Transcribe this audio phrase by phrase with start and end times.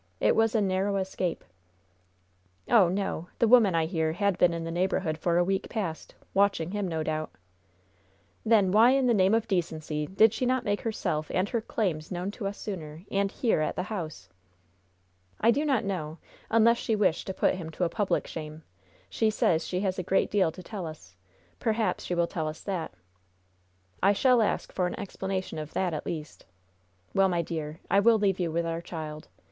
[0.19, 1.43] It was a narrow escape!"
[2.67, 3.27] "Oh, no!
[3.37, 6.87] The woman, I hear, had been in the neighborhood for a week past, watching him,
[6.87, 7.29] no doubt."
[8.43, 12.11] "Then, why in the name of decency did she not make herself and her claims
[12.11, 14.27] known to us sooner, and here, at the house?"
[15.39, 16.17] "I do not know,
[16.49, 18.63] unless she wished to put him to a public shame.
[19.07, 21.15] She says she has a great deal to tell us;
[21.59, 22.91] perhaps she will tell us that."
[24.01, 26.47] "I shall ask for an explanation of that, at least.
[27.13, 29.27] Well, my dear, I will leave you with our child.